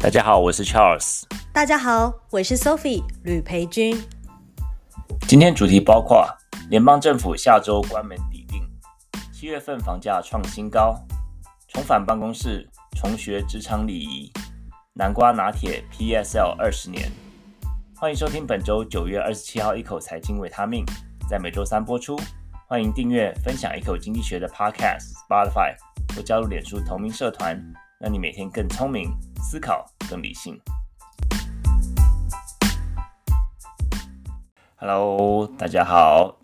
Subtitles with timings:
[0.00, 1.24] 大家好，我是 Charles。
[1.52, 4.00] 大家好，我是 Sophie 吕培军。
[5.26, 6.24] 今天主题包括
[6.70, 8.62] 联邦政府下周关门抵定，
[9.32, 10.94] 七月份房价创新高，
[11.66, 12.64] 重返办公室，
[12.96, 14.32] 重学职场礼仪，
[14.94, 17.10] 南瓜拿铁 PSL 二十年。
[17.96, 20.84] 欢迎收听本周九月二十七号一口财经维他命，
[21.28, 22.16] 在每周三播出。
[22.68, 25.74] 欢迎订阅分享一口经济学的 Podcast Spotify
[26.14, 27.60] 或加入脸书同名社团，
[27.98, 29.10] 让你每天更聪明，
[29.42, 30.60] 思考更理性。
[34.76, 36.38] Hello，大家好，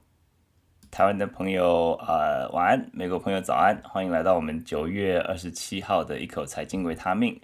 [0.90, 7.40] 台湾的朋友呃晚安，美国朋友早安，欢迎来到我们九月二十七号的一口财经维他命。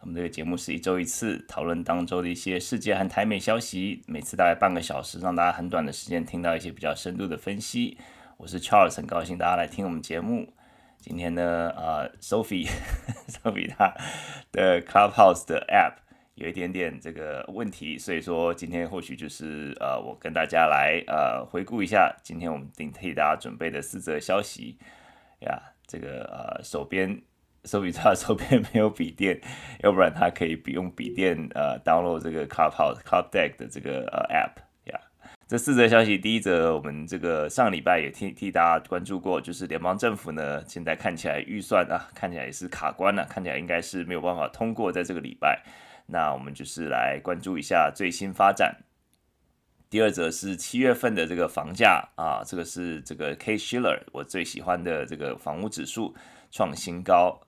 [0.00, 7.98] 我们这个节目是一周一次，讨论当周的一些世界和台美消息，每次大概半个小时，让大家很短的时间听到一些比较深度的分析。
[8.38, 10.52] 我是 Charles，很高兴大家来听我们节目。
[11.00, 13.94] 今天呢，呃，Sophie，Sophie 她
[14.52, 15.94] 的 Clubhouse 的 App
[16.34, 24.78] 有一点点这个问题，所以说今天或许就是呃，我跟大家来呃回顾一下今天我们顶替大家准备的四则消息
[25.40, 25.60] 呀。
[25.86, 27.20] 这个呃，手边
[27.64, 29.40] Sophie 她手边没有笔电，
[29.80, 34.69] 要不然她可以用笔电呃 download 这个 Clubhouse Club Deck 的这个呃 App。
[35.50, 45.60] 这四则消息，第一则我们这个上礼拜也替替大家关注过，就是联邦政府呢，现在看起来预算啊，看起来也是卡关了，看起来应该是没有办法通过在这个礼拜。
[46.06, 48.76] 那我们就是来关注一下最新发展。
[49.90, 56.14] 第二则是七月份的这个房价啊，这个是这个 Case-Shiller 我最喜欢的这个房屋指数
[56.52, 57.40] 创新高。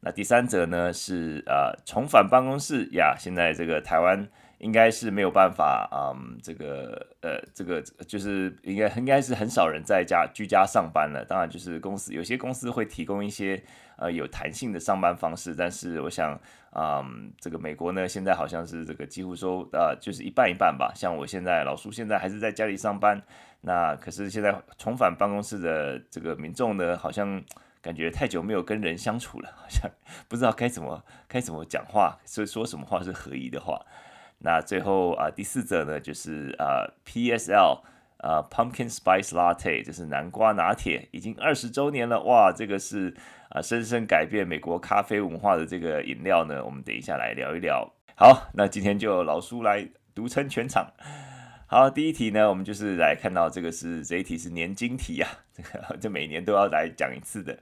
[0.00, 4.28] 那第三则呢是呃重返办公室呀，现在这个台湾。
[4.58, 11.24] 应该是没有办法，嗯，这个，呃，这个就是应该应该是很少人在家居家上班了。
[11.24, 13.62] 当然，就是公司有些公司会提供一些
[13.96, 16.40] 呃有弹性的上班方式，但是我想，
[16.72, 20.90] 嗯，这个美国呢，现在好像是这个几乎说，呃，就是一半一半吧。
[20.94, 23.20] 像我现在老叔现在还是在家里上班，
[23.60, 27.42] 那可是现在重返办公室的这个民众呢，好像
[27.82, 29.90] 感觉太久没有跟人相处了，好像
[30.28, 33.78] 不知道该怎么该怎么讲话，所以说什么话是合宜的话。
[34.38, 37.80] 那最后啊，第四者呢，就是呃，PSL
[38.18, 43.14] 呃，Pumpkin Spice Latte，就是南瓜拿铁，已经二十周年了，哇，这个是
[43.50, 47.92] 啊，深深改变美国咖啡文化的这个饮料呢，我们等一下来聊一聊。
[48.14, 50.92] 好，那今天就老苏来独撑全场。
[51.66, 57.58] 好，第一题呢，我们就是来看到这个是这一题是年金题啊，这个 这每年都要来讲一次的。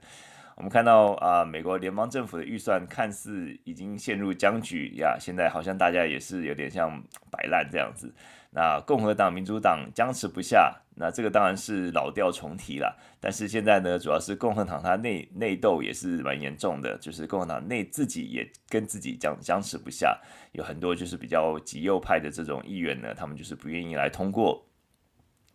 [0.55, 8.13] 我们看到啊，美国联邦政府的预算看似已经陷入僵局呀，现在好像大家也是有点像摆烂这样子。
[8.51, 12.97] 那共和党、民主党僵持不下，那这个当然是老调重提了。
[13.19, 20.17] 但是现在呢，主要是共和党它内内斗也是蛮严重的，就是共和党内自己也跟自己僵僵持不下，
[20.53, 24.65] 有很多就是比较极右派的这种议员呢，他们就是不愿意来通过。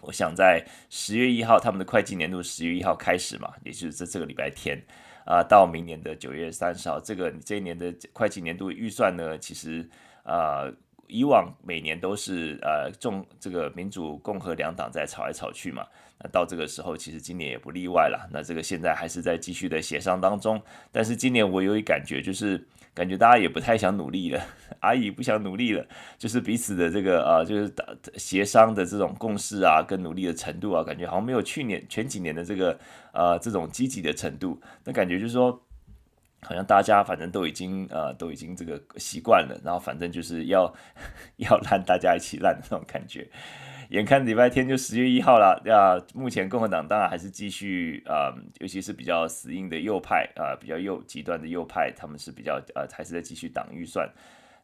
[0.01, 4.81] 我想在十月一号，他们的会计年度十月一号开始嘛，也就是这这个礼拜天
[5.25, 9.89] 啊、到明年的九月三十号，这个这一年的会计年度预算呢，其实
[10.25, 10.71] 啊、
[11.07, 15.87] 以往每年都是呃，众这个民主共和两党在吵来吵去嘛，
[16.19, 18.29] 那到这个时候，其实今年也不例外了。
[18.33, 20.61] 那这个现在还是在继续的协商当中，
[20.91, 22.67] 但是今年我有一感觉就是。
[23.01, 24.45] 感觉大家也不太想努力了，
[24.81, 25.83] 阿姨不想努力了，
[26.19, 27.83] 就是彼此的这个啊，就是打
[28.17, 32.79] 协商的这种共识啊，跟努力的程度啊，感觉好像没有去年前几年的这个
[33.15, 34.61] 呃这种积极的程度。
[34.85, 35.63] 那感觉就是说，
[36.43, 40.71] 好像大家反正都已经呃都已经这个习惯了，然后反正就是要
[41.39, 43.27] 要 烂，大家一起烂的那种感觉。
[43.91, 54.09] 眼看礼拜天就十月一号了，啊，目前共和党当然还是继续，呃，尤其是比较死硬的右派，啊、比较右极端的右派，他们是比较，呃，还是在继续挡预算。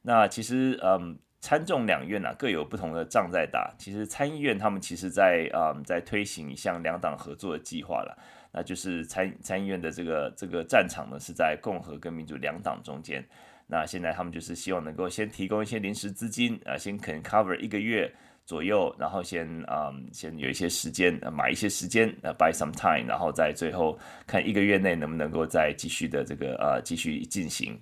[0.02, 3.74] 那其实，嗯，参众两院啊各有不同的仗在打。
[3.76, 8.16] 其实参议院他们其实在，嗯，在推行一项两党合作的计划了，
[8.52, 13.26] 那就是参参议院的这个这个战场呢是在共和跟民主两党中间。
[13.66, 18.14] 那现在他们就是希望能够先提供一些临时资金，啊，先可能 cover 一个月。
[18.46, 27.76] 左右，然后先嗯，先有一些时间，买一些时间，呃，buy some time，然后在最后看一个月内能不能够再继续的这个呃继续进行。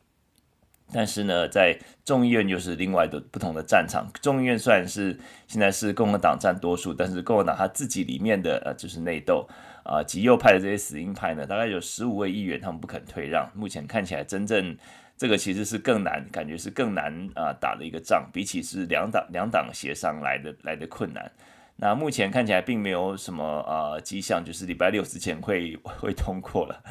[0.91, 4.11] 但是呢，在众议院又是另外的不同的战场。
[4.23, 9.47] 众议院虽然是现在是共和党占多数，但是共和党他自己里面的呃就是内斗
[9.83, 13.51] 啊，极右派的这些死硬派呢，大概有十五位议员他们不肯退让。
[13.55, 14.77] 目前看起来真正。
[15.17, 21.31] 这个其实是更难，感觉是更难啊、打的一个仗，比起是两党两党协商来的来的困难。
[21.77, 26.83] 那目前看起来并没有什么啊迹象，就是礼拜六之前会会通过了。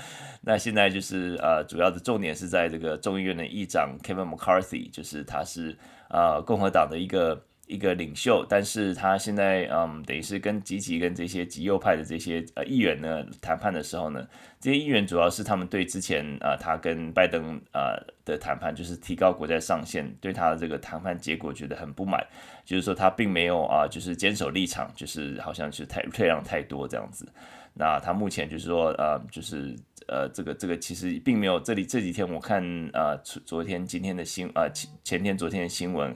[0.42, 5.78] 那现在就是呃主要的重点是在这个众议院的议长 Kevin McCarthy，就是他是
[6.10, 7.46] 呃共和党的一个。
[7.68, 14.28] 一个领袖，但是他现在嗯，等于是跟积极跟这些极右派的这些呃议员呢谈判的时候呢，
[14.60, 17.96] 这些议员主要是他们对之前呃他跟拜登呃
[18.26, 22.22] 的谈判，就是提高国债上限，对他的这个谈判结果觉得很不满，
[22.66, 27.26] 就是说他并没有啊，就是坚守立场，就是好像是太退让太多这样子。
[27.74, 29.74] 那他目前就是说呃，就是
[30.10, 32.62] 呃这个这个其实并没有，这里这几天我看
[32.92, 36.14] 呃昨天今天的新呃前前天昨天的新闻。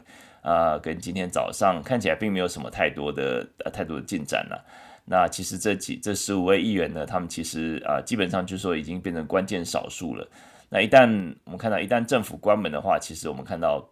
[0.47, 4.63] 啊、跟今天早上看起来并没有什么太多的、呃、太多的进展了。
[5.03, 10.25] 那其实这几这十五位议员呢，他们其实啊、基本上就是说已经变成关键少数了。
[10.69, 13.85] 那一旦我们看到一旦政府关门的话，其实我们看到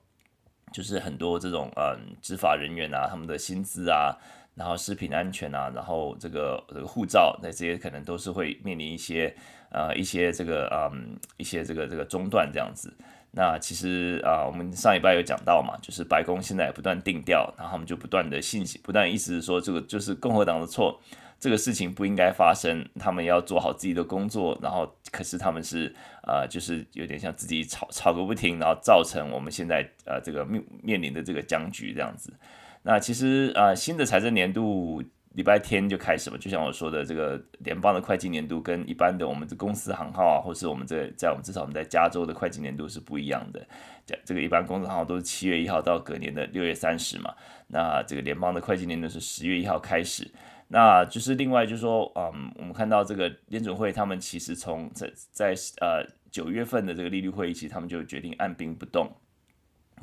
[0.71, 4.15] 就是很多这种嗯执法人员啊，他们的薪资啊，
[4.55, 9.33] 然后食品安全啊，然后这个这个护照，那这些可能都是会面临一些
[9.71, 12.93] 呃一些这个嗯一些这个这个中断这样子。
[13.37, 20.97] 那其实啊，我们上礼拜有讲到嘛，就是白宫现在不断定调，然后他们就不断的信息，不断意思是说这个就是共和党的错，
[21.37, 25.93] 这个事情不应该发生，他们要做好自己的工作，然后可是他们是
[26.23, 32.33] 啊，就是有点像自己吵吵个不停，然后造成我们现在呃这个面面临的这个僵局这样子。
[32.83, 35.03] 那其实啊，新的财政年度。
[35.35, 43.67] 礼拜天就开始了，就像我说的，这个联邦的会计年度跟一般的我们的公司行号啊，或是我们这在我们至少我们在加州的会计年度是不一样的。
[44.05, 47.33] 这这个一般公司行号都是七月一号到隔年的六月三十嘛，
[47.67, 50.31] 那这个联邦的会计年度是十月一号开始。
[50.69, 59.11] 那就是另外就是说，嗯，我们看到这个联准会他们其实从在在呃九月份的这个利率会议期，他们就决定按兵不动，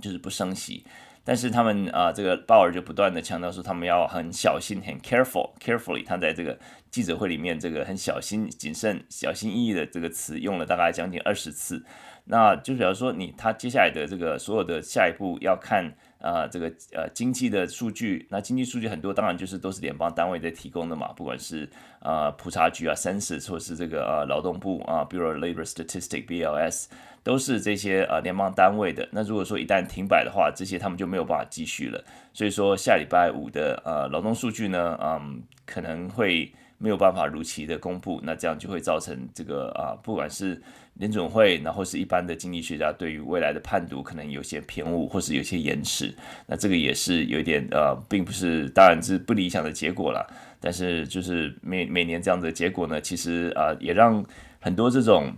[0.00, 0.84] 就是不升息。
[1.24, 6.04] 但是他们啊、这个鲍尔就不断的强调说，他们要很小心，很 careful，carefully。
[6.04, 6.58] 他在这个
[6.90, 11.84] 记者会里面，这个很小心、谨慎、小心翼翼的这个词用了大概将近二十次。
[12.24, 15.94] 那就比如说你，他接下来的这个所有的下一步要看。
[16.22, 26.86] 啊、这个呃经济的数据，那经济数据很多，当然就是都是联邦单位在提供的嘛，不管是啊、普查局啊、Census 或是这个呃劳动部啊 Bureau of Labor Statistics BLS，
[27.24, 29.08] 都是这些呃联邦单位的。
[29.10, 32.02] 那如果说一旦停摆的话，这些他们就没有办法继续了。
[32.32, 40.60] 所以说下礼拜五的呃劳动数据呢，嗯，可能会没有办法如期的公布，那这样就会造成这个啊、不管是。
[40.96, 46.14] 联准会，然后是一般的经济学家对于未来的判读可能有些偏误，或是有些延迟。
[46.46, 50.30] 那这个也是有一点呃，并不是，当然是不理想的结果了。
[50.60, 54.22] 但是就是每每年这样的结果呢，其实啊、也让
[54.60, 55.32] 很多这种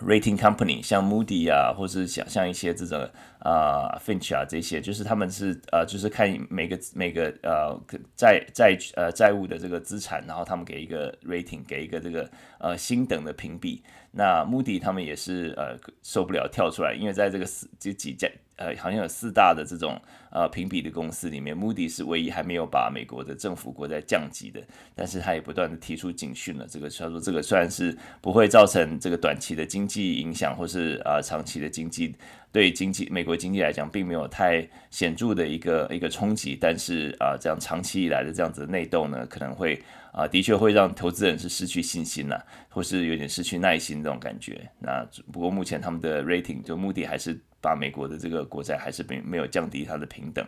[0.00, 3.06] rating company，像 Moody 啊，或是像像一些这种、
[3.44, 7.78] 呃、Fitch 啊这些，就是他们是呃，就是看每个每个呃
[8.16, 13.82] 债债呃债务的这个资产，然后他们给一个 rating，给一个这个呃星等的评比。
[14.10, 18.26] 那 Moody 他们也是呃受不了跳出来，因为在这个四这几家
[18.56, 20.00] 呃好像有四大的这种
[20.30, 24.62] 呃评比的公司里面，Moody 是唯一还没有把美国的政府国债降级的，
[24.94, 26.66] 但是他也不断的提出警讯了。
[26.66, 32.14] 这个他说这个虽然是不会造成这个短期的经济影响，或是、呃、长期的经济。
[32.54, 44.70] 对经济，美国经济来讲，并没有太显著的一个一个冲击，但是啊，这样长期以来的这样子的内斗呢，可能会啊，的确会让投资人是失去信心了，或是有点失去耐心这种感觉。
[44.78, 50.46] 那不过目前他们的 rating 就目的还是把美国的这个国债还是并没有降低它的平等。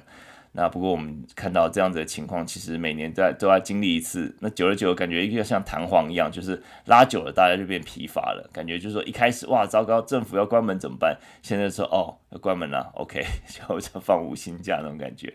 [0.57, 4.35] 那不过我们看到这样子的情况，其实每年都要都要经历一次。
[4.41, 8.49] 那久了久了，感觉一个像弹簧一样，就是拉久了，大家就变疲乏了。
[8.55, 11.15] 感觉就是说一开始哇，糟糕，政府要关门怎么办？
[11.43, 15.35] 现在说哦，要关门了，OK， 就就放无薪假那种感觉。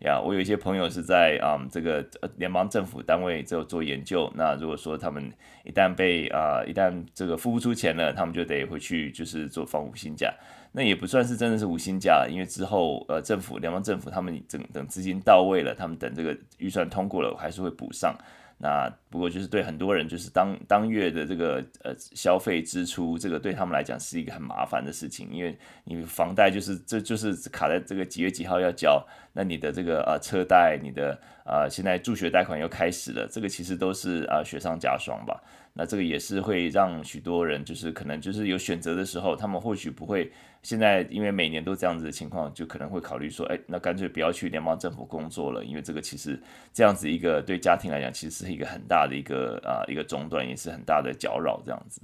[0.00, 2.02] 呀，我有一些朋友是在啊、嗯、这个
[2.36, 4.32] 联邦政府单位做做研究。
[4.34, 5.30] 那如果说他们
[5.64, 10.32] 一旦被啊、一旦这个付不出钱了，他们就得回去就是做放无薪假。
[10.72, 18.16] 那也不算是真的是无薪假，因为之后呃政府联邦政府他们等等资金到位了，他们等这个预算通过了，还是会补上。
[18.62, 35.42] 那不过就是对很多人就是当当月的这个呃消费支出，这个对他们来讲是一个很麻烦的事情，因为你房贷就是这就是卡在这个几月几号要交，那你的这个呃车贷，你的呃现在助学贷款又开始了，这个其实都是啊雪上加霜吧。
[35.72, 40.30] 那这个也是会让许多人就是可能就是有选择的时候，他们或许不会
[40.62, 46.40] 现在因为每年都这样子的情况，就可能会考虑说，哎，那干脆不要去联邦政府工作了，因为这个其实
[46.72, 52.02] 这样子一个对家庭来讲，其实是一个很大的一个啊一个中断，也是很大的搅扰这样子。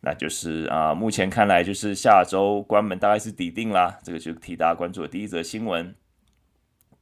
[0.00, 5.94] 那就是啊，目前看来就是下周关门大概是底定啦，这个就替大家关注的第一则新闻。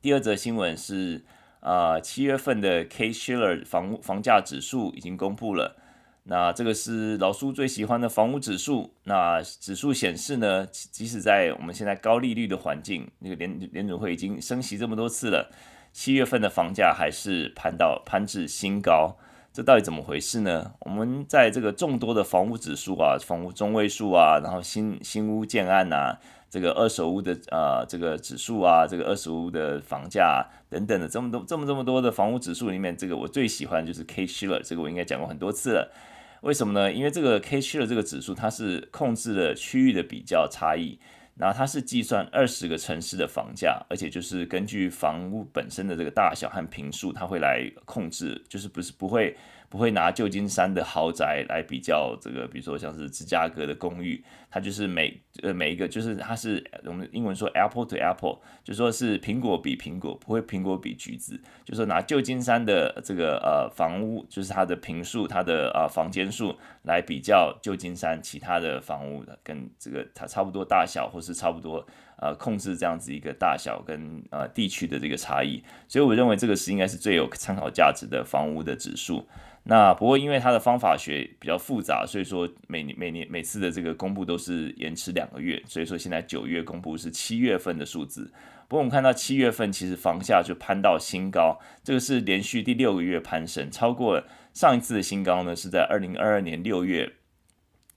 [0.00, 1.24] 第二则新闻是。
[1.62, 3.12] 啊，七月份的 K.
[3.12, 5.76] Shiller 房房价指数已经公布了。
[6.24, 8.94] 那这个是老苏最喜欢的房屋指数。
[9.04, 15.50] 那指数显示呢，即使在我们现在高利率的环境，那个联联准会已经升息这么多次了，
[15.92, 19.16] 七月份的房价还是攀到攀至新高。
[19.52, 20.72] 这到底怎么回事呢？
[20.80, 35.92] 我们在这个众多的房屋指数啊，房屋中位数啊，然后新新屋建案呐、啊，这个二手屋的呃这个指数啊，这个二手屋的房价、啊、等等的这么多这么这么多的房屋指数里面，这个我最喜欢就是 K Shiller，这个我应该讲过很多次了。
[36.42, 36.92] 为什么呢？
[36.92, 40.96] 因为这个 K 区的这个指数它是控制了区域的比较差异。
[41.34, 49.34] 然后它是计算二十个城市的房价，而且就是根据房屋本身的这个大小和坪数，它会来控制，就是不是不会
[49.72, 71.86] 不会拿旧金山的豪宅来比较这个，比如说像是芝加哥的公寓，它就是每呃每一个就是它是我们英文说 apple to apple，就说是苹果比苹果，不会苹果比橘子，就说拿旧金山的这个呃房屋，就是它的坪数、它的呃房间数来比较旧金山其他的房屋的，跟这个它差不多大小或是差不多
[72.18, 79.26] 呃控制这样子一个大小跟呃地区的这个差异，所以我认为这个是应该是最有参考价值的房屋的指数。
[79.64, 88.32] 那不过因为它的方法学比较复杂，所以说每年每年每次的这个公布都是延迟两个月，所以说现在九月公布是七月份的数字。
[88.66, 94.20] 不过我们看到七月份其实房价就攀到新高，这个是连续第六个月攀升，超过
[94.52, 97.12] 上一次的新高呢是在二零二二年六月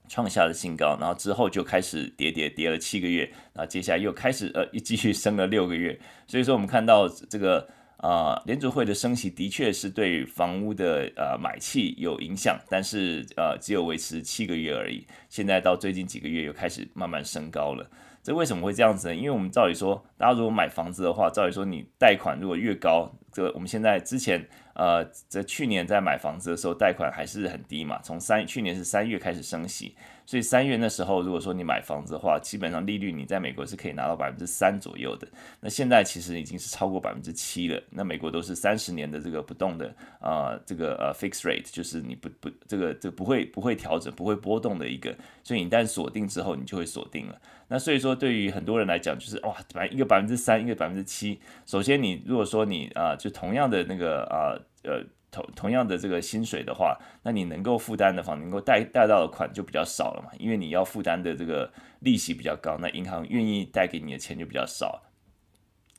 [0.08, 7.68] 创下的新高，然后之后就开始跌跌跌了七个月，然后接下来又开始呃一继续升了六个月，所以说我们看到这个。
[7.98, 15.06] 啊，联储会的升息的确是对房屋的呃买气有影响，但是呃只有维持七个月而已。
[15.28, 17.88] 现在到最近几个月又开始慢慢升高了。
[18.22, 19.14] 这为什么会这样子呢？
[19.14, 29.94] 因为我们照理说，大家如果买房子的话，照理说你贷款如果越高，这我们现在之前呃在去年在买房子的时候贷款还是很低嘛，从三去年是三月开始升息。
[30.26, 35.28] 所以三月那时候，如果说你买房子的话，基本上利率你在美国是可以拿到百分之三左右的。
[35.60, 37.80] 那现在其实已经是超过百分之七了。
[37.90, 45.16] 那美国都是三十年的这个不动的啊、这个呃 fixed rate，就是你不不这个这个不会不会调整、不会波动的一个。
[45.44, 47.40] 所以你一旦锁定之后，你就会锁定了。
[47.68, 51.40] 那所以说，对于很多人来讲，就是哇，百一个百分之三，一个百分之七。
[51.66, 54.58] 首先，你如果说你啊、就同样的那个啊。
[54.82, 55.02] 呃
[55.36, 65.02] 同同样的这个薪水的话，那你能够负担的房，能够贷贷到的款就比较少了嘛，因为你要负担的这个利息比较高，那银行愿意贷给你的钱就比较少，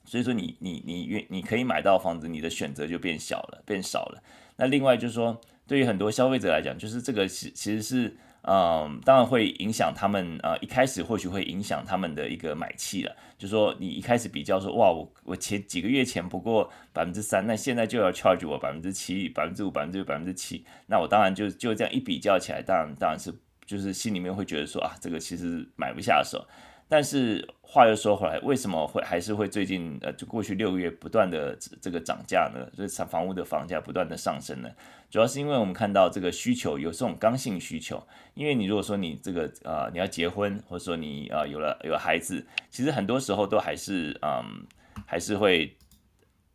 [0.06, 4.24] 所以说你你你愿你可以买到房子，你的选择就变小了，变少了。
[4.56, 8.18] 那另外就是说，对于很多消费者来讲，就是这个其其实是。
[8.50, 10.40] 嗯，当然会影响他们。
[10.42, 13.14] 呃，一开始或许会影响他们的一个买气了。
[13.38, 23.34] 就说，你一开始比较说，哇，我我前几个月前不过百分之三，那现在就要 charge 我百分之七、百分之五、百分之六、百分之七，那我当然就就这样一比较起来，当然当然是
[23.66, 26.48] 就是心里面会觉得说啊，这个其实买不下手。
[26.90, 32.66] 但是话又说回来，为什么会还是会最近呃，就过去六个月不断的这个涨价呢？
[32.78, 34.70] 就是房屋的房价不断的上升呢？
[35.10, 44.66] 主要是因为我们看到这个需求有这种刚性需求，因为你如果说你这个呃你要结婚，或者说你呃有了有了孩子，其实很多时候都还是嗯
[45.06, 45.76] 还是会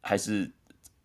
[0.00, 0.50] 还是。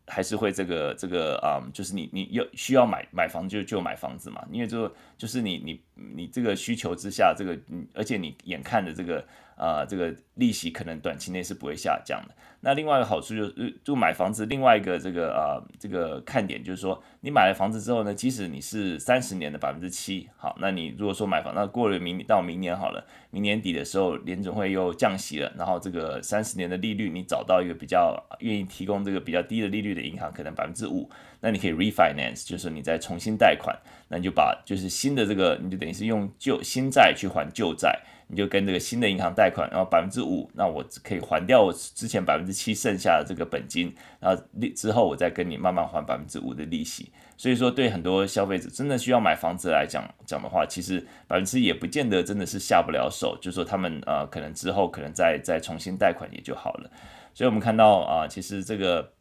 [0.10, 5.82] 还是会这个这个啊、嗯，就是你你要需要买买房就就买房子嘛，因为就就是你你
[6.16, 9.28] 你这个需求之下，这个嗯而且你眼看着这个、
[9.58, 12.36] 呃、这个利息可能短期内是不会下降的。
[12.60, 31.08] 那另外一个好处就是，就买房子另外一个这个啊、呃、这个看点就是说，你买了房子之后呢，即使你是三十年的百分之七，好，那你如果说买房，那过了明到明年好了，明年底的时候联准会又降息了，然后这个三十年的利率你找到一个比较愿意提供这个比较低的利率的银行，可能百分之五，
[31.42, 38.00] 那你可以 refinance，就是你再重新贷款，那你就把就是新的这个你就等于是用旧新债去还旧债。
[38.28, 47.12] 你就跟这个新的银行贷款，然后百分之五，那我可以还掉我之前百分之七剩下的这个本金，然后利之后我再跟你慢慢还百分之五的利息。
[47.38, 56.90] 所以说，对很多消费者真的需要买房子来讲讲的话，其实百分之也不见得真的是下不了手，就是说他们呃可能之后可能再再重新贷款也就好了。
[57.34, 59.17] 所以我们看到啊、其实这个。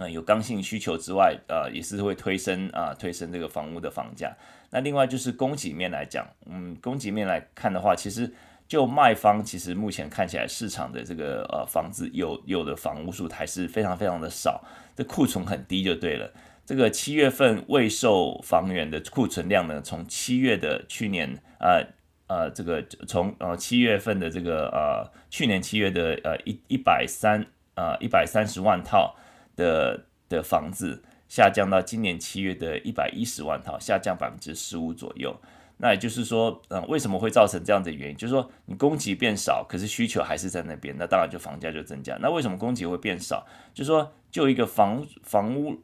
[0.00, 4.32] 嗯，有刚性需求之外，呃，也是会推升啊、推升这个房屋的房价。
[4.70, 8.32] 那另外就是供给面来讲，嗯，供给面来看的话，其实
[8.68, 14.62] 就卖方，其实目前看起来市场的这个呃房子有有的房屋数还是非常非常的少，
[14.94, 16.32] 这库存很低就对了。
[16.64, 21.84] 这个七月份未售房源的库存量呢，从七月的去年，呃
[22.28, 29.16] 呃，这个从呃七月份的这个呃去年七月的呃一一百三呃一百三十万套。
[29.58, 35.36] 的的房子下降到今年七月的一百一十万套，下降百分之十五左右。
[35.80, 38.16] 那也就是说，嗯，为什么会造成这样的原因？
[38.16, 42.16] 就是说，你供给变少，可是需求还是在那边，那当然就房价就增加。
[42.20, 43.46] 那为什么供给会变少？
[43.72, 45.80] 就是说，就一个房房屋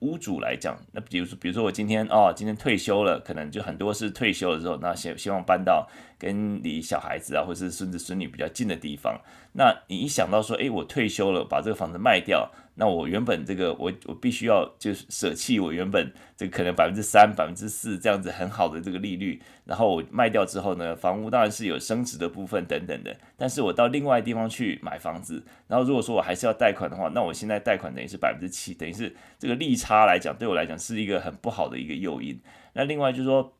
[0.00, 9.18] 屋主来讲，那比如说，比如说我今天哦，今天退休了，可能就很多是退休了之后，那希希望搬到跟离小孩子啊，或是孙子孙女比较近的地方。
[9.54, 12.50] 那你一想到说，诶，我退休了，把这个房子卖掉。
[12.80, 32.40] 那我原本这个我我必须要就是舍弃我原本这个可能百分之三百分之四这样子很好的这个利率，然后我卖掉之后呢，房屋当然是有升值的部分等等的，但是我到另外地方去买房子，然后如果说我还是要贷款的话，那我现在贷款等于是百分之七，等于是这个利差来讲对我来讲是一个很不好的一个诱因。
[32.74, 33.54] 那另外就是说，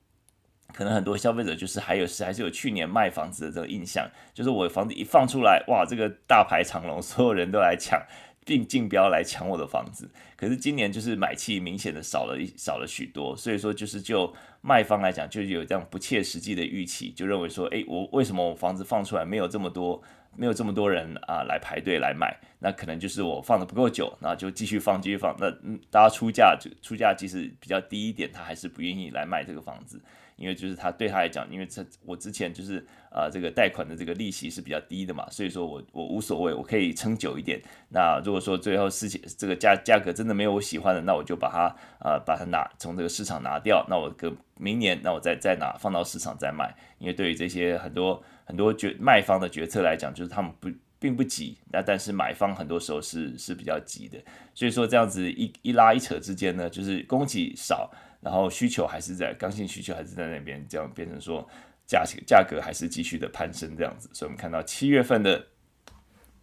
[0.72, 8.00] 可能很多消费者就是还有是还是有去年卖房子的这个印象，就是我房子一放出来，哇，这个大排长龙，所有人都来抢。
[8.48, 20.02] 并竞标来抢我的房子，可是今年就是买气明显的少了一少了许多，所以说就是就卖方来讲，就有这样不切实际的预期，就认为说，诶，我为什么我房子放出来没有这么多，
[20.34, 22.34] 没有这么多人啊来排队来买？
[22.58, 30.00] 那可能就是我放的不够久，那就继续放继续放，那嗯，大家出价就出价即使比较低一点，他还是不愿意来买这个房子。
[30.38, 37.60] 因为就是他对他来讲，因为这我之前就是呃这个贷款的这个利息是比较低的嘛，所以说我我无所谓，我可以撑久一点。
[37.90, 43.84] 那如果说最后事情这个价价格真的没有我喜欢的，那我就把它呃把它拿从这个市场拿掉。
[43.90, 46.72] 那我隔明年，那我再再拿放到市场再卖。
[46.98, 54.18] 因为对于这些很多很多决卖方的决策来讲，就是他们不并不急，那但是买方很多时候是是比较急的。
[54.54, 57.90] 所以说这样子一一拉一扯之间呢，就是供给少。
[58.20, 61.48] 然后需求还是在刚性需求还是在那边，这样变成说
[61.86, 65.46] 价价格还是继续的攀升这样子，所以我们看到七月份的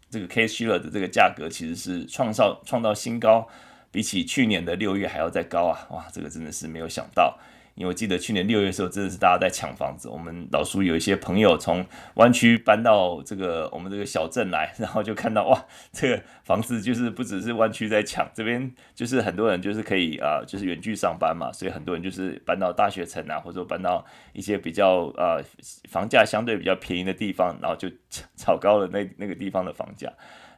[0.09, 3.47] 这个 Case-Shiller 的这个价格其实是创造创造新高，
[3.91, 5.87] 比起去年的六月还要再高啊！
[5.91, 7.37] 哇，这个真的是没有想到。
[7.75, 10.07] 因为我记得去年六月的时候，真的是大家在抢房子。
[10.07, 25.43] 我们老叔有一些朋友从湾区搬到这个我们这个小镇来，然后就看到哇，这个房子就是不只是湾区在抢，这边就是很多人就是可以啊、就是远距上班嘛，所以很多人就是搬到大学城啊，或者搬到一些比较呃
[25.89, 27.89] 房价相对比较便宜的地方，然后就
[28.37, 30.07] 炒高了那那个地方的房价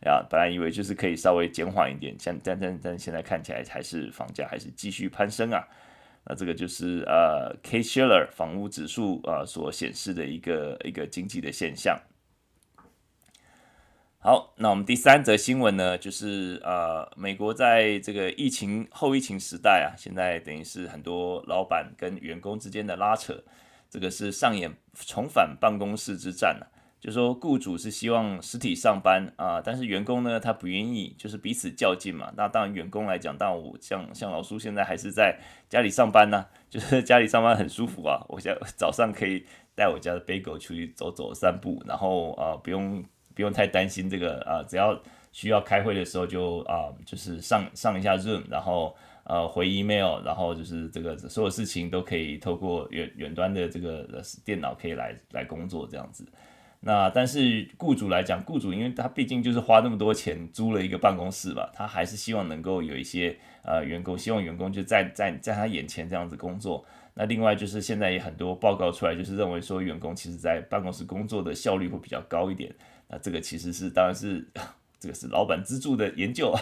[0.05, 0.23] 呀。
[0.29, 5.67] 本来以为就是可以稍微减缓一点，像但但但现在看起来还是房价还是继续攀升啊。
[6.29, 12.01] 那这个就是呃 Kay Shiller 房屋指数啊、呃、所显示的一个一个经济的现象。
[14.19, 23.41] 好，那我们第三则新闻呢，就是呃，美国在这个疫情后疫情时代啊，现在等于是很多老板跟员工之间的拉扯，
[23.89, 26.76] 这个是上演重返办公室之战了、啊。
[26.99, 32.33] 就说雇主是希望实体上班啊，但是员工呢，他不愿意，就是彼此较劲嘛。
[32.35, 38.25] 那当然，员工来讲，当然我像像老苏现在还是在家里上班呢、就是 家里上班很舒服啊。
[38.27, 43.05] 我想早上可以带我家的贝狗出去走走散步，然后啊不用
[43.35, 44.99] 不用太担心这个啊，只要
[45.31, 54.07] 需要开会的时候就啊就是上上一下 Zoom，然后呃回 email，然后就是这个所有事情都可以透过远远端的这个
[54.43, 56.25] 电脑可以来来工作这样子。
[56.79, 66.85] 那但是雇主来讲，雇主因为他毕竟就是花那么多钱租了一个办公室吧，他还是希望能够有一些呃员工，希望员工就在在在他眼前这样子工作。
[67.15, 72.73] 那另外就是现在也很多报告出来，就是认为说员工其实在办公室工作的效率会比较高一点。
[73.09, 74.47] 那这个其实是当然是
[74.99, 76.61] 这个是老板资助的研究啊。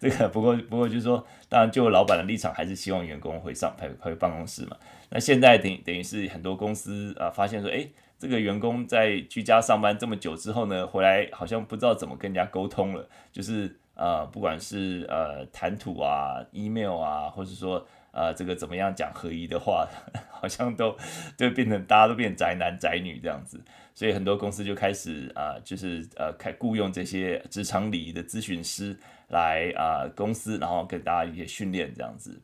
[0.00, 4.76] 这个不过不过就是说，当然就老板的立场还是希望员工会上回回办公室嘛。
[5.10, 7.92] 那现在等等于是很多公司啊发现说，诶。
[8.20, 19.88] 这个员工在居家上班这么久之后呢，回来好像不知道怎么跟人家沟通了，就是呃，不管是呃谈吐啊、email 啊，或者说呃这个怎么样讲合宜的话，
[20.30, 20.94] 好像都
[21.38, 23.58] 就变成大家都变宅男宅女这样子，
[23.94, 28.94] 所以很多公司就开始啊、就是呃开雇佣这些职场礼仪的咨询师
[29.28, 32.42] 来啊、公司，然后给大家一些训练这样子。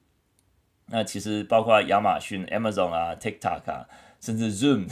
[0.86, 3.86] 那其实包括亚马逊、Amazon 啊、TikTok 啊，
[4.22, 4.88] 甚至 Zoom。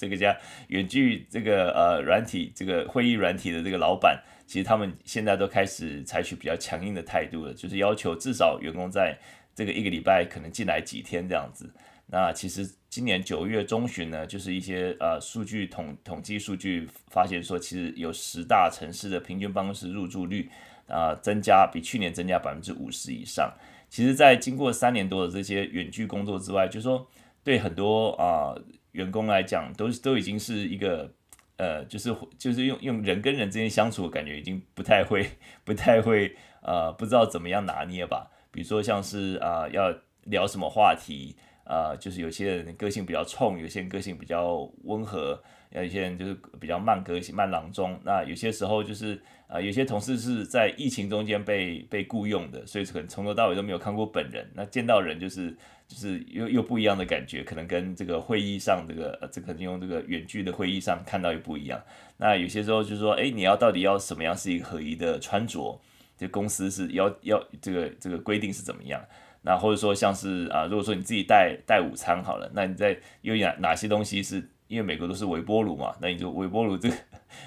[0.00, 0.34] 这个家
[0.68, 9.14] 远距这个呃软体这个会议软体的这个老板，其实他们现在都开始采取比较强硬的态度了，就是要求至少员工在
[9.54, 11.70] 这个一个礼拜可能进来几天这样子。
[12.06, 20.50] 那其实今年九月中旬呢，就是一些呃数据统统计数据发现说，其实有十大城市的平均办公室入住率
[20.88, 23.52] 啊、增加比去年增加百分之五十以上。
[23.88, 27.06] 其实，在经过三年多的这些远距工作之外，就是说
[27.44, 28.56] 对很多啊。
[28.92, 31.12] 员工来讲，都都已经是一个
[31.56, 35.26] 呃，就是就是用用人跟人之间相处的感觉已经不太会
[35.64, 38.30] 不太会呃，不知道怎么样拿捏吧。
[38.50, 45.40] 比如说像是啊、要聊什么话题啊、就是有些人个性比较冲，有些人个性比较温和。
[45.72, 47.96] 有些人就是比较慢个性、慢郎中。
[48.04, 54.50] 那有些时候就是啊、有些同事是在疫情中间被被雇佣的，所以可能从头到尾都没有看过本人。
[54.52, 55.56] 那见到人就是
[55.90, 61.82] 就是又又不一样的感觉，可能跟这个会议上这个，这可能用这个远距的会议上看到又不一样。
[62.16, 65.80] 那有些时候就是说，哎，你要到底要什么样是一个合宜的穿着？
[66.16, 69.04] 这公司是要要这个这个规定是怎么样？
[69.42, 74.48] 那或者说像是啊，如果说你自己带带午餐好了，那你在有哪哪些东西是？
[74.70, 76.94] 因为美国都是微波炉嘛，那你就微波炉这个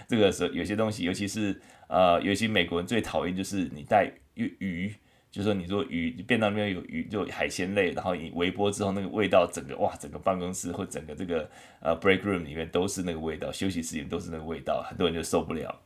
[0.10, 4.94] 这个时候有些东西，尤其是呃，尤其美国人最讨厌就是你带鱼，鱼，
[5.34, 11.50] 就是说你说鱼，便当里面有鱼，就海鲜类，然后你微波之后那个味道，整个哇，整个办公室或整个这个
[11.82, 15.82] 呃 break room 里面都是那个味道，休息室里面都是那个味道，很多人就受不了。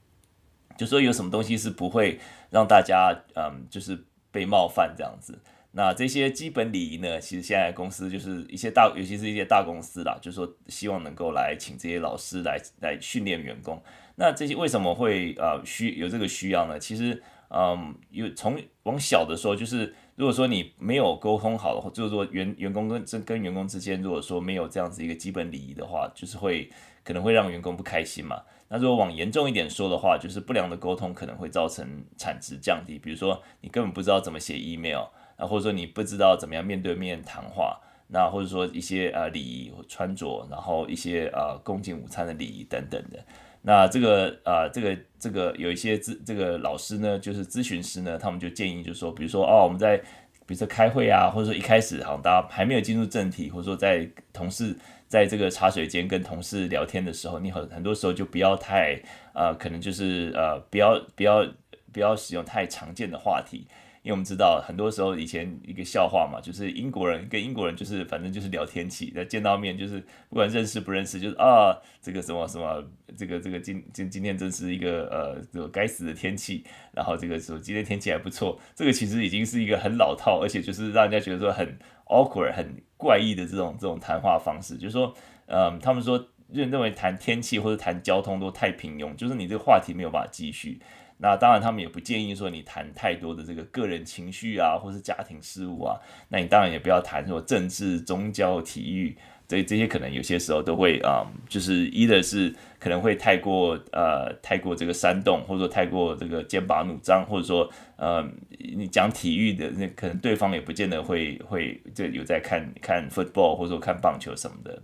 [0.78, 3.98] 就说有什么东西是不会让大家嗯，就是
[4.32, 5.40] 被冒犯这样子。
[5.72, 13.82] 那这些基本礼仪呢，其实现在公司就是一些大，尤其是一些大公司啦，就是说希望能够来请这些老师来来训练员工。
[14.16, 16.78] 那这些为什么会呃需有这个需要呢？
[16.78, 26.70] 其实嗯，有从往小的说，就是如果说你没有沟通好的话，就是说员员工跟这跟员工之间，如果说没有这样子一个基本礼仪的话，就是会
[27.04, 28.42] 可能会让员工不开心嘛。
[28.70, 35.06] 那如果往严重一点说的话，就是不良的沟通可能会造成产值降低，比如说你根本不知道怎么写 email。
[35.38, 43.24] 啊，或者说你不知道怎么样面对面谈话，那或者说一些呃礼仪穿着，然后一些呃共进午餐的礼仪等等的，
[43.68, 49.98] 那这个呃这个这个有一些咨这个老师呢，就是咨询师呢，他们就建议就是说，比如说哦我们在
[50.46, 54.74] 比如说开会啊，或者说一开始好像大家还没有进入正题，或者说在同事
[55.10, 58.98] 在这个茶水间跟同事聊天的时候，你很很多时候就不要太
[59.34, 61.46] 呃可能就是呃不要不要
[61.92, 63.68] 不要使用太常见的话题。
[64.08, 72.82] 因为我们知道，很多时候以前一个笑话嘛，就是英国人跟英国人就是反正就是聊天气，那见到面就是不管认识不认识，就是啊这个什么什么，
[73.18, 85.14] 这个这个今今今天真是一个呃这个该死的天气，然后这个说今天天气还不错，这个其实已经是一个很老套，而且就是让人家觉得说很 awkward 很怪异的这种这种谈话方式，就是说，
[85.48, 90.80] 嗯，他们说认认为谈天气或者谈交通都太平庸，就是你这个话题没有办法继续。
[91.20, 96.00] 那当然，他们也不建议说你谈太多的这个个人情绪啊，或是家庭事务啊。
[96.30, 108.24] 那你当然也不要谈说政治、宗教、体育，这这些可能有些时候都会啊、就是一的是可能会太过呃太过这个煽动，或者说太过这个剑拔弩张，或者说呃
[108.60, 114.84] 你讲体育的那可能对方也不见得会会这有在看看 football 或者说看棒球什么的。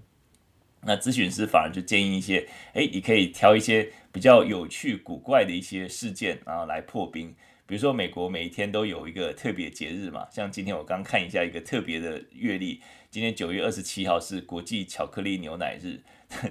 [0.85, 7.33] 那咨询师反而就建议一些，哎，你可以挑一些比较有趣、古怪的一些事件，然后来破冰。
[7.65, 16.01] 比如说，美国每一天都有一个特别节日嘛，像今天我刚看一下一个特别的月历，今天九月二十七号是国际巧克力牛奶日，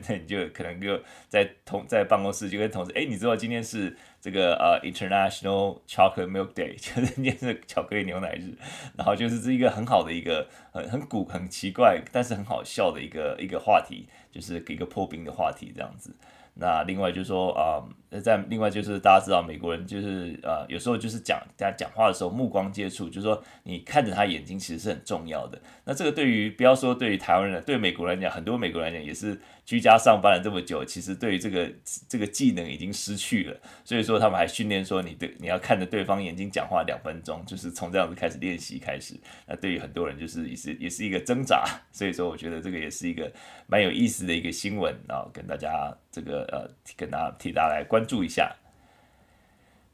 [0.08, 8.54] 那你就可能就在同在办公室就跟同事，哎，你知道今天是这个呃 International Chocolate Milk Day， 就是今天是巧克力牛奶日，
[8.96, 14.06] 然后就是这一个很好的一个很很古很奇怪，但是很好笑的一个一个话题。
[14.32, 16.10] 就是一个破冰的话题这样子。
[16.54, 17.84] 那另外就是说啊，
[18.22, 25.60] 在另外就是大家知道美国人就是呃，有时候就是讲大家讲话的时候目光接触，就是说你看着他眼睛其实是很重要的。
[25.84, 31.72] 那这个对于不要说对于台湾人，对美国人来讲，很多美国人来讲也是居家上班了这么久，其实对于这个
[32.08, 33.56] 这个技能已经失去了。
[33.84, 39.14] 所以说他们还训练说你对你要看着对方眼睛讲话两分钟，就是从这样子开始练习开始。
[39.46, 41.64] 那对于很多人就是也是也是一个挣扎。
[41.92, 43.32] 所以说我觉得这个也是一个
[43.66, 46.42] 蛮有意思的一个新闻，然后跟大家这个。
[46.52, 48.54] 呃，跟大家替大家来关注一下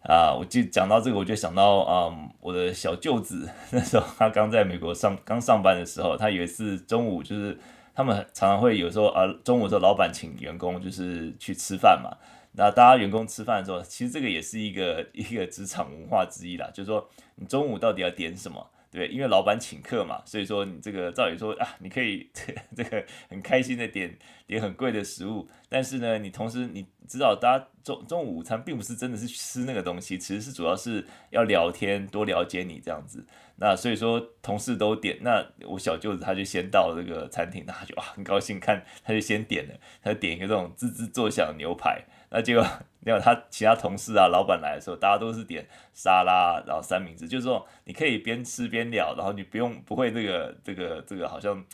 [0.02, 0.34] 啊！
[0.34, 7.56] 我就讲到这个，我就想到，嗯，我的小舅子 那时候他刚在美国上刚上班的时候，他有一次中午就是
[7.98, 12.16] 他们常常会有时候啊，中午的时候老板请员工就是去吃饭嘛。
[12.52, 18.64] 那大家员工吃饭的时候，其实这个也是一个 一个职场文化之一啦，就是说你中午到底要点什么？
[18.92, 22.30] 对，因为老板请客嘛，所以说你这个照理说啊，你可以
[22.76, 33.26] 这个很开心的点点很贵的食物，但是呢，你同时你知道，大家中中午午餐并不是真的是吃那个东西，其实是主要是要聊天，多了解你这样子。
[33.60, 42.02] 那所以说同事都点，那我小舅子他就先到这个餐厅，他就啊很高兴看，他就先点了，他就点一个这种滋滋作响牛排。
[42.30, 42.64] 那结果，
[43.00, 51.64] 没有他其他同事啊，老板来的时候，大家都是点沙拉，然后三明治，就是说你可以边吃边聊，然后你不用不会这个这个这个好像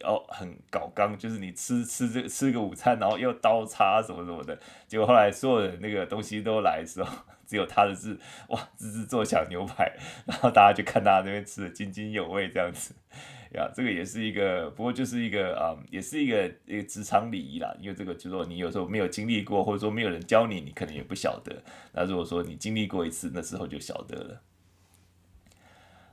[0.00, 7.10] 要很搞刚，就是你吃吃这吃个午餐，然后又刀叉什么什么的，结果后来所有的那个东西都来的时候，
[7.52, 9.92] 只有他的是哇滋滋作响牛排，
[10.24, 12.94] 然后大家就看他那边吃的津津有味这样子。
[13.52, 17.70] 呀，这个也是一个，不过就是一个啊、也是一个一个职场礼仪啦。
[17.78, 21.62] 因为这个就是说，你有时候没有经历过，或者说没有人教你，你可能也不晓得。
[21.92, 24.40] 那如果说你经历过一次，那时候就晓得了。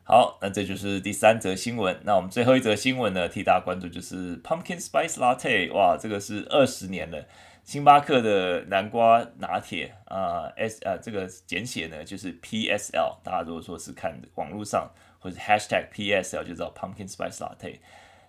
[0.03, 2.01] 好，那这就是第三则新闻。
[2.03, 5.71] 那我们最后一则新闻呢，替大家关注就是 Pumpkin Spice Latte。
[5.71, 7.25] 哇，这个是二十年了，
[7.69, 13.17] 星巴克的南瓜拿铁啊、，S 啊、呃，这个简写呢就是 PSL。
[13.23, 14.89] 大家如果说是看网络上。
[15.21, 17.77] 或者 hashtag PSL 就知道 Pumpkin Spice Latte，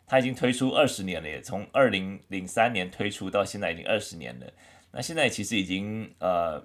[0.09, 4.47] 它已经推出二十年了，也从二零零三年推出到现在已经二十年了。
[4.91, 6.61] 那现在其实已经呃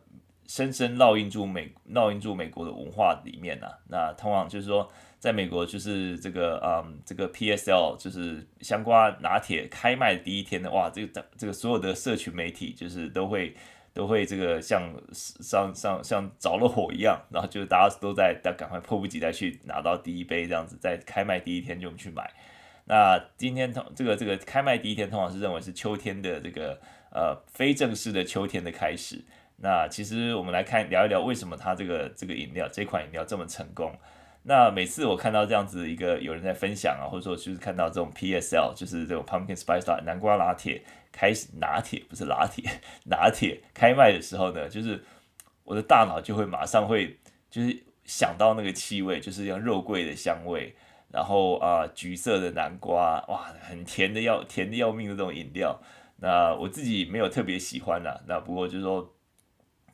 [0.47, 3.79] 深深烙印住美烙印住美国的文化里面了。
[3.87, 4.91] 那通常就是说，
[5.25, 13.55] 在美国就是这个嗯这个 PSL 就是香瓜拿铁开卖第一天的哇，这个这个所有的社群媒体就是都会。
[13.95, 22.29] 都会这个像像像像着了火一样，然后就是大家都在赶快迫不及待去拿到第一杯这样子，在开卖第一天就去买。
[22.83, 26.77] 那今天通这个这个开卖第一天通常是认为是秋天的这个
[27.09, 29.23] 呃非正式的秋天的开始。
[29.61, 33.97] 那其实我们来看聊一聊为什么它这个这个饮料这款饮料这么成功。
[34.47, 42.63] 那每次我看到这样子一个有人在分享啊，或者说就是看到这种 PSL，就是这种 Pumpkin Spice Latte 南瓜拿铁开始拿铁不是拿铁
[43.05, 45.03] 拿铁开卖的时候呢，就是
[45.63, 47.17] 我的大脑就会马上会
[47.49, 50.75] 就是想到那个气味，就是像肉桂的香味，
[51.11, 55.81] 然后啊、橘色的南瓜，哇，很甜的要甜的要命的这种饮料。
[56.17, 59.11] 那我自己没有特别喜欢啦，那不过就是说。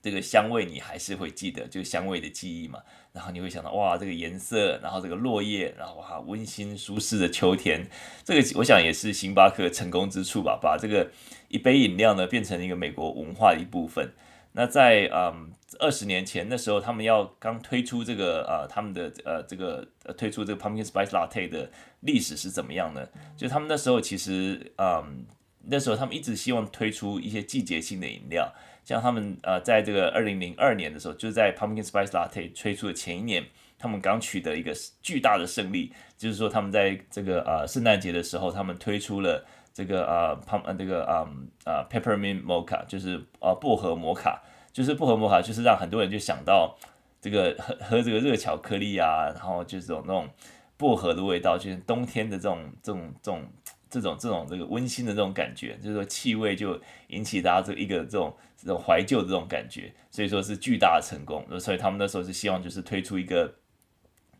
[0.02, 2.80] 这个香味你还是会记得，就香味的记忆嘛。
[3.14, 7.86] 然后你会想到哇，这个颜色，然后这个落叶，然后哇，温馨舒适的秋天。
[8.24, 11.12] 这个我想也是星巴克成功之处吧，把这个
[11.50, 14.14] 一杯饮料呢变成一个美国文化的一部分。
[14.54, 19.86] 那在嗯二十年前那时候，他们要刚推出这个呃他们的呃这个
[20.18, 23.06] 推出这个 Pumpkin Spice Latte 的历史是怎么样呢？
[23.36, 25.26] 就他们那时候其实嗯
[25.66, 28.54] 那时候他们一直希望推出一些季节性的饮料。
[28.92, 33.44] 像他们呃，在这个二零零二年的时候，就是在 Pumpkin Spice Latte 推出的前一年，
[33.80, 44.42] 他们刚取得一个巨大的胜利，就是说他们在这个呃圣诞节的时候，他们推出了这个呃 Pump 这个嗯呃 Peppermint Mocha，就是呃薄荷摩卡，
[44.74, 46.78] 就是薄荷摩卡，就是让很多人就想到
[47.22, 50.28] 这个喝喝这个热巧克力啊，然后就是这种那种
[50.76, 53.44] 薄荷的味道，就是冬天的这种这种这种。
[53.92, 61.46] 这种这种这个温馨的这种感觉，就是说气味就引起大家这一个这种这种怀旧的这种感觉，所以说是巨大的成功。
[61.60, 63.54] 所以他们那时候是希望就是推出一个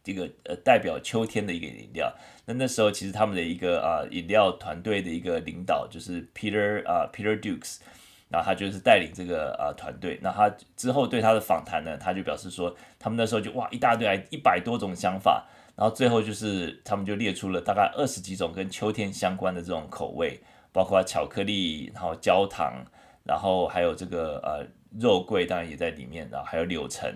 [0.02, 2.16] 这个呃代表秋天的一个饮料。
[2.46, 7.80] 那那时候其实他们的一个啊饮料团队的一个领导就是 Peter 啊 Peter Dukes，
[8.30, 10.18] 然后他就是带领这个啊团队。
[10.24, 15.46] 那他之后对他的访谈呢，他就表示说，他们那时候就哇一大堆来一百多种想法。
[15.82, 20.40] 然后最后就是他们就列出了大概二十几种跟秋天相关的这种口味，
[20.72, 22.86] 包括巧克力，然后焦糖，
[23.24, 24.64] 然后还有这个呃
[25.00, 27.12] 肉桂，当然也在里面，然后还有柳橙，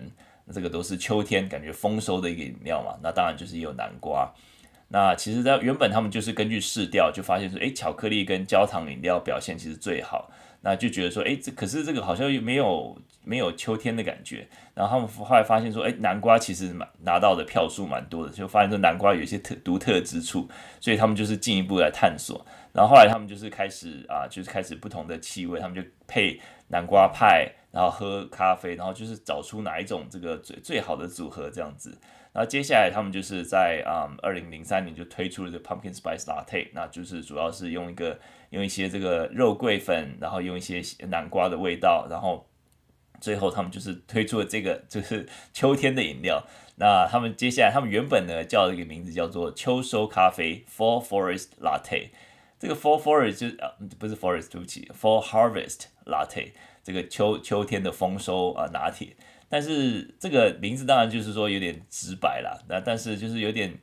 [0.52, 2.98] 这个都是秋天感觉丰收的一个饮料嘛。
[3.04, 4.34] 那当然就是也有南瓜。
[4.88, 10.32] 那其实在原本他们就是根据试调就发现说，哎，巧克力跟焦糖饮料表现其实最好。
[10.68, 14.48] 那就觉得说，哎，这可是这个好像又没有没有秋天的感觉。
[14.74, 20.50] 然后他们后来发现说，哎，南瓜其实蛮拿到的票数蛮多的，就发现这南瓜有一些特独特之处，
[20.80, 22.44] 所以他们就是进一步来探索。
[22.74, 31.96] 然后后来他们就是开始啊，就是开始不同的气味，他们就配南瓜派，然后喝咖啡，然后就是找出哪一种这个最最好的组合这样子。
[32.36, 38.20] 然后接下来他们就是在啊，二零零三年就推出了这个 Pumpkin Spice Latte，那就是主要是用一个
[38.50, 42.46] 用一些这个肉桂粉，然后用一些南瓜的味道，然后
[43.22, 46.46] 最后他们就是推出了这个 就是秋天的饮料。
[46.76, 52.10] 那他们接下来他们原本呢叫的一个名字叫做秋收咖啡 Fall Forest Latte，
[52.60, 56.52] 这个 Fall Forest 就啊不是 Forest 对不起 Fall Harvest Latte，
[56.84, 59.16] 这个秋秋天的丰收啊拿铁。
[59.48, 63.78] 但是这个名字当然就是说有点直白啦，那但是就是有点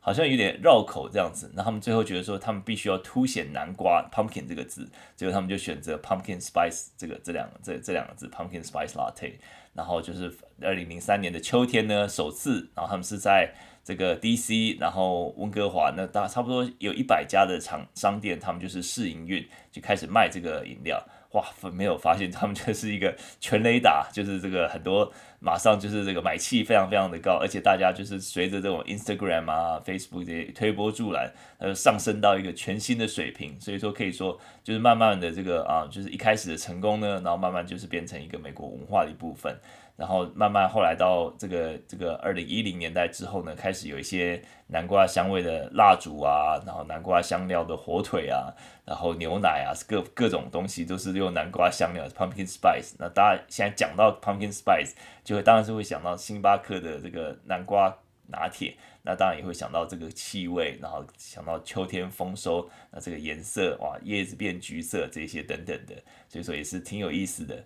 [0.00, 1.50] 好像有点绕口这样子。
[1.54, 9.34] 那他们最后觉得说他们必须要凸显南瓜 pumpkin 这个字，最后他们就选择 pumpkin spice 这个这两个这这两个字 pumpkin spice latte。
[9.72, 21.04] 然后就是二零零三年的秋天呢，首次，然后他们是在这个 DC，然后温哥华那大差不多有一百家的厂商店，他们就是试营运就开始卖这个饮料。
[21.34, 33.60] 哇，没有发现他们就是一个全雷打，就是这个很多马上就是这个买气非常非常的高，而且大家就是随着这种 Instagram 啊、Facebook 这些推波助澜，呃，上升到一个全新的水平。
[33.60, 39.54] 所以说可以说就是慢慢的这个啊，就是一开始的成功呢，然后慢慢就是变成一个美国文化的一部分。
[39.96, 48.52] 然后慢慢后来到这个这个二零一零年代之后呢，开始有一些南瓜香味的蜡烛啊，然后南瓜香料的火腿啊，
[48.84, 52.94] 然后牛奶啊，各各种东西都是用南瓜香料 （pumpkin spice）。
[52.98, 65.94] 那大家现在讲到 pumpkin spice，就会当然是会想到星巴克的这个南瓜拿铁，那当然也会想到这个气味，然后想到秋天丰收，那这个颜色哇，叶子变橘色这些等等的，
[66.28, 67.62] 所以说也是挺有意思的。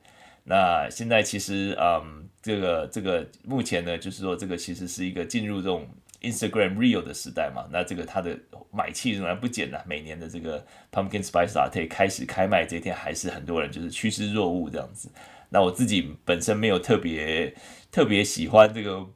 [0.48, 5.86] 那现在其实，嗯，这个这个目前呢，就是说这个其实是一个进入这种
[6.22, 7.66] Instagram Reel 的时代嘛。
[7.70, 8.34] 那这个它的
[8.72, 9.78] 买气仍然不减呢。
[9.86, 15.10] 每年的这个 Pumpkin Spice Latte 开始开卖这一天，还是很多人就是趋之若鹜这样子。
[15.50, 17.54] 那我自己本身没有特别
[17.90, 19.06] 特别喜欢这个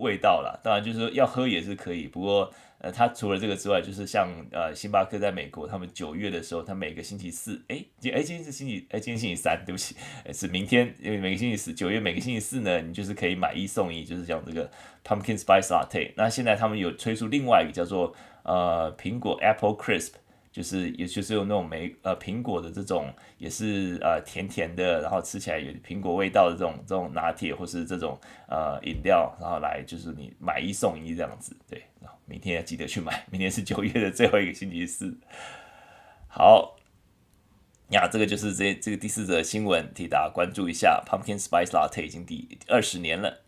[0.00, 2.52] 味道啦，当然就是说要喝也是可以，不过。
[2.82, 9.94] 呃，它除了这个之外，就是像呃，星巴克在美国，他们九月的时候，他每个星期四，哎，今哎今天是星期，哎今天星期三，对不起，
[10.32, 14.70] 是明天，因为每个星期四，九月每个星期四呢，你就是可以买一送一，就是讲这个
[15.04, 16.12] Pumpkin Spice Latte。
[16.16, 20.12] 那现在他们有推出另外一个叫做呃苹果 Apple Crisp。
[20.52, 35.16] 就是，也就是有那种梅呃苹果的这种，也是呃甜甜的，然后吃起来有苹果味道的这种这种拿铁，或是这种呃饮料，然后来就是你买一送一这样子，对，然后明天要记得去买，明天是九月的最后一个星期四。
[36.26, 36.76] 好，
[37.90, 43.42] 呀，这个就是这这个第四则新闻，替大家关注一下，Pumpkin Spice Latte 已经第二十年了。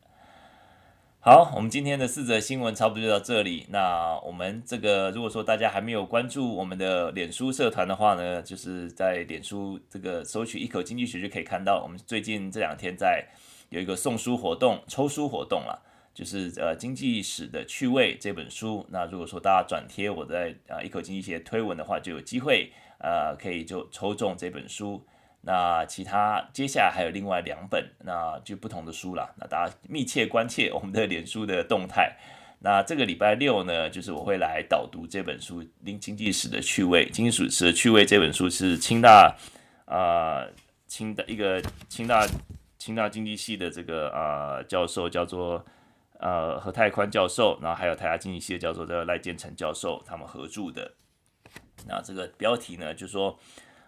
[1.25, 3.65] 好，我们今天的四则新闻差不多就到这里。
[3.69, 13.25] 那我们这个，如果说大家还没有关注我们的脸书社团的话呢，就是在脸书这个搜取“一口经济学”就可以看到，我们最近这两天在
[13.69, 15.81] 有一个送书活动、抽书活动了，
[16.13, 18.85] 就是呃《经济史的趣味》这本书。
[18.91, 25.01] 那如果说大家转贴我在啊“一口经济学”推文的话，就有机会呃可以就抽中这本书。
[25.45, 29.35] 那其他接下来还有另外两本，那就不同的书了。
[29.37, 32.17] 那大家密切关切我们的脸书的动态。
[32.61, 37.07] 那这个礼拜六呢，就是我会来导读这本书《经经济史的趣味》。
[37.11, 39.35] 《经济史的趣味》这本书是清大
[39.85, 40.47] 啊、
[40.87, 42.25] 清大一个清大
[42.79, 45.67] 清大经济系的这个啊、教授叫做
[46.21, 50.93] 呃何泰宽教授，然后还有台大经济系的教授叫赖建成教授，他们合著的。
[51.89, 53.37] 那这个标题呢，就说。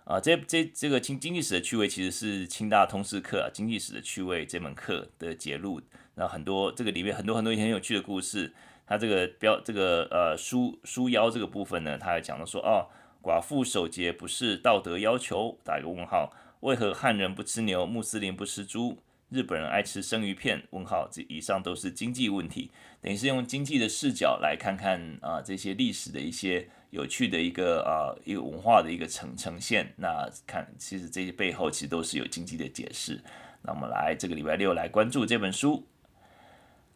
[0.04, 5.80] 啊，这这这个经经济史的趣味其实是清大通识课啊，经济史的趣味这门课的节录。
[6.14, 8.52] 那很多这个里面很多很多很有趣的故事。
[8.86, 12.84] 它这个标这个呃书书腰这个部分呢，他还讲了说哦，
[13.22, 16.30] 寡妇守节不是道德要求，打一个问号。
[16.60, 18.98] 为何汉人不吃牛，穆斯林不吃猪，
[19.34, 20.62] 日本人爱吃生鱼片？
[20.70, 21.08] 问号。
[21.10, 22.70] 这以上都是经济问题，
[23.00, 26.68] 等于是用经济的视角来看看啊这些历史的一些。
[26.90, 29.92] 有趣的一个啊，一个文化的一个呈呈现。
[29.96, 33.20] 那看，其实这些背后其实都是有经济的解释。
[33.62, 35.88] 那我们来这个礼拜六来关注这本书。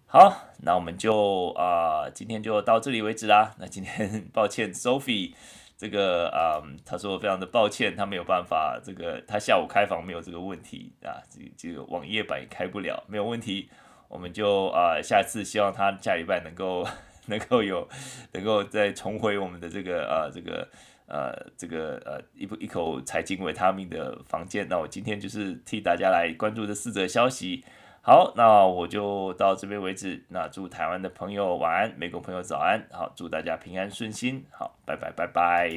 [0.07, 3.57] 好，那我们就啊，今天就到这里为止啦。
[3.59, 5.33] 那今天 抱歉，Sophie
[5.79, 13.71] 这个啊，他说非常的抱歉，他没有办法，这个他下午开房没有这个问题啊，这这个网页版也开不了，没有问题。
[14.09, 16.87] 我们就啊，下次希望他下礼拜能够。
[17.29, 17.87] 能够有，
[18.33, 20.67] 能够再重回我们的这个呃这个
[21.07, 24.67] 呃这个呃一一口财经维他命的房间。
[24.67, 27.63] 那我今天就是替大家来关注这四则消息。
[28.09, 30.25] 好，那我就到这边为止。
[30.29, 32.83] 那祝台湾的朋友晚安，美国朋友早安。
[32.91, 34.47] 好，祝大家平安顺心。
[34.51, 35.71] 好，拜拜拜拜，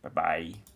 [0.00, 0.67] 拜拜。